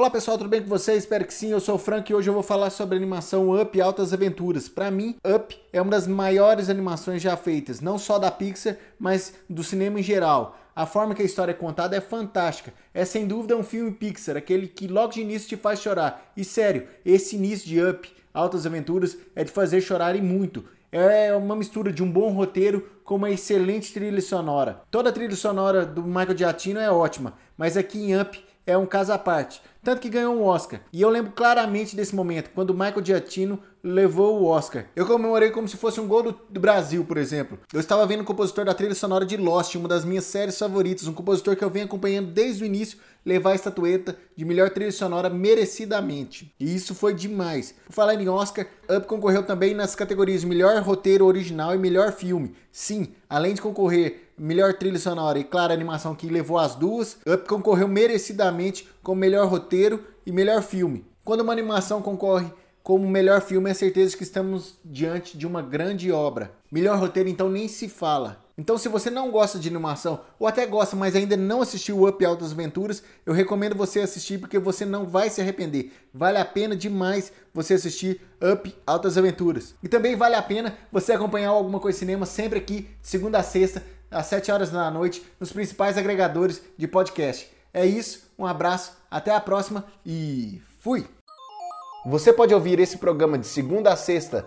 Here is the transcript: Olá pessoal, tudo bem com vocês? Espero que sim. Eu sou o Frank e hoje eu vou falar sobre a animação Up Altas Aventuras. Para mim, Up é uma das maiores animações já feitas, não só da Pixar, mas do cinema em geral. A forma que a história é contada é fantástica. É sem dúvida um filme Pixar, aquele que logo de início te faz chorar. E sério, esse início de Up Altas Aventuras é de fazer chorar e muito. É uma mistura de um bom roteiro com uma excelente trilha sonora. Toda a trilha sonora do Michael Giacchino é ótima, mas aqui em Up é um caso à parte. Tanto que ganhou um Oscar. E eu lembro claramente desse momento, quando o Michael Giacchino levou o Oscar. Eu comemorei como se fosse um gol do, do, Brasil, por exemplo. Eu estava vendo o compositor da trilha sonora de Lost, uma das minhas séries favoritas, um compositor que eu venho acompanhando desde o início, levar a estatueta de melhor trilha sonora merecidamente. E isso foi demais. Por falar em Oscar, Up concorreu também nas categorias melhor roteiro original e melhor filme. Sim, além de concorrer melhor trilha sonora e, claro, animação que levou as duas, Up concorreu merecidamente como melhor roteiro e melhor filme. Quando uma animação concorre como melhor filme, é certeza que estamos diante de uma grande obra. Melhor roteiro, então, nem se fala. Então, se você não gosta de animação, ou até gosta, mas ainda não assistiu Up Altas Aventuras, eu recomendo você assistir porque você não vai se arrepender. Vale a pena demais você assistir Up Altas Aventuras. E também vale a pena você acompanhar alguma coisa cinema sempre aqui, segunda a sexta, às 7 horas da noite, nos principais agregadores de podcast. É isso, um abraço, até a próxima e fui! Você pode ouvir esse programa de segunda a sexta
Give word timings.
Olá 0.00 0.08
pessoal, 0.08 0.38
tudo 0.38 0.48
bem 0.48 0.62
com 0.62 0.66
vocês? 0.66 1.00
Espero 1.00 1.26
que 1.26 1.34
sim. 1.34 1.50
Eu 1.50 1.60
sou 1.60 1.74
o 1.74 1.78
Frank 1.78 2.10
e 2.10 2.14
hoje 2.14 2.30
eu 2.30 2.32
vou 2.32 2.42
falar 2.42 2.70
sobre 2.70 2.94
a 2.94 2.96
animação 2.96 3.60
Up 3.60 3.78
Altas 3.78 4.14
Aventuras. 4.14 4.66
Para 4.66 4.90
mim, 4.90 5.14
Up 5.22 5.54
é 5.70 5.82
uma 5.82 5.90
das 5.90 6.06
maiores 6.06 6.70
animações 6.70 7.20
já 7.20 7.36
feitas, 7.36 7.82
não 7.82 7.98
só 7.98 8.18
da 8.18 8.30
Pixar, 8.30 8.78
mas 8.98 9.34
do 9.46 9.62
cinema 9.62 10.00
em 10.00 10.02
geral. 10.02 10.56
A 10.74 10.86
forma 10.86 11.14
que 11.14 11.20
a 11.20 11.24
história 11.26 11.52
é 11.52 11.54
contada 11.54 11.94
é 11.94 12.00
fantástica. 12.00 12.72
É 12.94 13.04
sem 13.04 13.26
dúvida 13.26 13.54
um 13.54 13.62
filme 13.62 13.92
Pixar, 13.92 14.38
aquele 14.38 14.68
que 14.68 14.88
logo 14.88 15.12
de 15.12 15.20
início 15.20 15.50
te 15.50 15.56
faz 15.58 15.82
chorar. 15.82 16.32
E 16.34 16.44
sério, 16.46 16.88
esse 17.04 17.36
início 17.36 17.68
de 17.68 17.84
Up 17.84 18.10
Altas 18.32 18.64
Aventuras 18.64 19.18
é 19.36 19.44
de 19.44 19.52
fazer 19.52 19.82
chorar 19.82 20.16
e 20.16 20.22
muito. 20.22 20.64
É 20.90 21.34
uma 21.34 21.54
mistura 21.54 21.92
de 21.92 22.02
um 22.02 22.10
bom 22.10 22.32
roteiro 22.32 22.88
com 23.04 23.16
uma 23.16 23.30
excelente 23.30 23.92
trilha 23.92 24.22
sonora. 24.22 24.80
Toda 24.90 25.10
a 25.10 25.12
trilha 25.12 25.36
sonora 25.36 25.84
do 25.84 26.02
Michael 26.02 26.38
Giacchino 26.38 26.80
é 26.80 26.90
ótima, 26.90 27.34
mas 27.54 27.76
aqui 27.76 27.98
em 27.98 28.18
Up 28.18 28.48
é 28.66 28.76
um 28.76 28.86
caso 28.86 29.12
à 29.12 29.18
parte. 29.18 29.60
Tanto 29.82 30.00
que 30.00 30.10
ganhou 30.10 30.34
um 30.34 30.44
Oscar. 30.44 30.80
E 30.92 31.00
eu 31.00 31.08
lembro 31.08 31.32
claramente 31.32 31.96
desse 31.96 32.14
momento, 32.14 32.50
quando 32.54 32.70
o 32.70 32.74
Michael 32.74 33.04
Giacchino 33.04 33.58
levou 33.82 34.40
o 34.40 34.44
Oscar. 34.44 34.84
Eu 34.94 35.06
comemorei 35.06 35.50
como 35.50 35.66
se 35.66 35.76
fosse 35.76 36.00
um 36.00 36.06
gol 36.06 36.22
do, 36.22 36.40
do, 36.48 36.60
Brasil, 36.60 37.04
por 37.04 37.16
exemplo. 37.16 37.58
Eu 37.72 37.80
estava 37.80 38.06
vendo 38.06 38.20
o 38.20 38.24
compositor 38.24 38.64
da 38.64 38.74
trilha 38.74 38.94
sonora 38.94 39.24
de 39.24 39.36
Lost, 39.36 39.74
uma 39.74 39.88
das 39.88 40.04
minhas 40.04 40.24
séries 40.24 40.58
favoritas, 40.58 41.06
um 41.06 41.14
compositor 41.14 41.56
que 41.56 41.64
eu 41.64 41.70
venho 41.70 41.86
acompanhando 41.86 42.30
desde 42.30 42.62
o 42.62 42.66
início, 42.66 42.98
levar 43.24 43.52
a 43.52 43.54
estatueta 43.54 44.16
de 44.36 44.44
melhor 44.44 44.70
trilha 44.70 44.92
sonora 44.92 45.30
merecidamente. 45.30 46.54
E 46.60 46.74
isso 46.74 46.94
foi 46.94 47.14
demais. 47.14 47.74
Por 47.86 47.92
falar 47.92 48.14
em 48.14 48.28
Oscar, 48.28 48.66
Up 48.94 49.06
concorreu 49.06 49.42
também 49.42 49.74
nas 49.74 49.94
categorias 49.94 50.44
melhor 50.44 50.80
roteiro 50.82 51.24
original 51.24 51.74
e 51.74 51.78
melhor 51.78 52.12
filme. 52.12 52.54
Sim, 52.70 53.14
além 53.28 53.54
de 53.54 53.62
concorrer 53.62 54.30
melhor 54.38 54.72
trilha 54.74 54.98
sonora 54.98 55.38
e, 55.38 55.44
claro, 55.44 55.72
animação 55.72 56.14
que 56.14 56.26
levou 56.26 56.58
as 56.58 56.74
duas, 56.74 57.18
Up 57.26 57.46
concorreu 57.46 57.86
merecidamente 57.86 58.88
como 59.02 59.20
melhor 59.20 59.46
roteiro 59.48 60.04
e 60.24 60.32
melhor 60.32 60.62
filme. 60.62 61.06
Quando 61.24 61.40
uma 61.40 61.52
animação 61.52 62.02
concorre 62.02 62.50
como 62.82 63.08
melhor 63.08 63.40
filme, 63.40 63.70
é 63.70 63.74
certeza 63.74 64.16
que 64.16 64.22
estamos 64.22 64.78
diante 64.84 65.36
de 65.36 65.46
uma 65.46 65.62
grande 65.62 66.10
obra. 66.10 66.52
Melhor 66.72 66.98
roteiro, 66.98 67.28
então, 67.28 67.48
nem 67.48 67.68
se 67.68 67.88
fala. 67.88 68.42
Então, 68.56 68.76
se 68.76 68.88
você 68.88 69.08
não 69.08 69.30
gosta 69.30 69.58
de 69.58 69.68
animação, 69.68 70.20
ou 70.38 70.46
até 70.46 70.66
gosta, 70.66 70.94
mas 70.94 71.16
ainda 71.16 71.36
não 71.36 71.62
assistiu 71.62 72.06
Up 72.06 72.22
Altas 72.24 72.52
Aventuras, 72.52 73.02
eu 73.24 73.32
recomendo 73.32 73.74
você 73.74 74.00
assistir 74.00 74.38
porque 74.38 74.58
você 74.58 74.84
não 74.84 75.06
vai 75.06 75.30
se 75.30 75.40
arrepender. 75.40 75.92
Vale 76.12 76.38
a 76.38 76.44
pena 76.44 76.76
demais 76.76 77.32
você 77.54 77.74
assistir 77.74 78.20
Up 78.52 78.74
Altas 78.86 79.16
Aventuras. 79.16 79.74
E 79.82 79.88
também 79.88 80.16
vale 80.16 80.34
a 80.34 80.42
pena 80.42 80.76
você 80.92 81.12
acompanhar 81.12 81.50
alguma 81.50 81.80
coisa 81.80 81.98
cinema 81.98 82.26
sempre 82.26 82.58
aqui, 82.58 82.88
segunda 83.00 83.38
a 83.38 83.42
sexta, 83.42 83.82
às 84.10 84.26
7 84.26 84.50
horas 84.50 84.70
da 84.70 84.90
noite, 84.90 85.22
nos 85.38 85.52
principais 85.52 85.96
agregadores 85.96 86.60
de 86.76 86.88
podcast. 86.88 87.50
É 87.72 87.86
isso, 87.86 88.29
um 88.40 88.46
abraço, 88.46 88.96
até 89.10 89.34
a 89.34 89.40
próxima 89.40 89.84
e 90.04 90.62
fui! 90.80 91.06
Você 92.06 92.32
pode 92.32 92.54
ouvir 92.54 92.80
esse 92.80 92.96
programa 92.96 93.38
de 93.38 93.46
segunda 93.46 93.92
a 93.92 93.96
sexta 93.96 94.46